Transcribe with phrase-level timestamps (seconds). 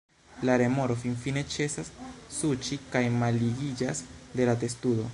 [0.49, 1.93] La remoro finfine ĉesas
[2.39, 4.05] suĉi, kaj malligiĝas
[4.41, 5.09] de la testudo.